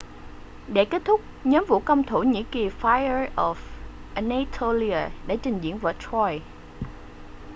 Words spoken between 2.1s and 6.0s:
nhĩ kỳ fire of anatolia đã trình diễn vở